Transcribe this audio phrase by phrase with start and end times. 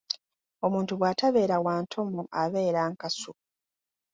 [0.65, 3.31] Omuntu bw’atabeera wa ntomo abeera nkasu.